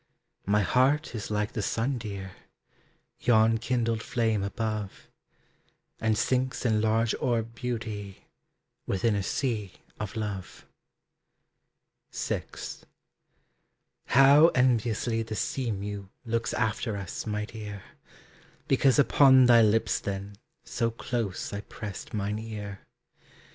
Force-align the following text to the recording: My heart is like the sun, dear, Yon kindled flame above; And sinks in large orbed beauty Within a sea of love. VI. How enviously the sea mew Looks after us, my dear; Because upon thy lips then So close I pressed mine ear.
My 0.47 0.61
heart 0.63 1.13
is 1.13 1.29
like 1.29 1.53
the 1.53 1.61
sun, 1.61 1.99
dear, 1.99 2.31
Yon 3.19 3.59
kindled 3.59 4.01
flame 4.01 4.41
above; 4.41 5.11
And 5.99 6.17
sinks 6.17 6.65
in 6.65 6.81
large 6.81 7.13
orbed 7.19 7.53
beauty 7.53 8.25
Within 8.87 9.13
a 9.15 9.21
sea 9.21 9.73
of 9.99 10.15
love. 10.15 10.65
VI. 12.11 12.45
How 14.07 14.47
enviously 14.55 15.21
the 15.21 15.35
sea 15.35 15.69
mew 15.69 16.09
Looks 16.25 16.55
after 16.55 16.97
us, 16.97 17.27
my 17.27 17.45
dear; 17.45 17.83
Because 18.67 18.97
upon 18.97 19.45
thy 19.45 19.61
lips 19.61 19.99
then 19.99 20.35
So 20.63 20.89
close 20.89 21.53
I 21.53 21.61
pressed 21.61 22.11
mine 22.11 22.39
ear. 22.39 22.79